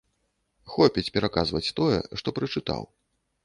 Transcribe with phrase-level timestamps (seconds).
[0.75, 2.93] Хопіць пераказваць тое, што прачытаў.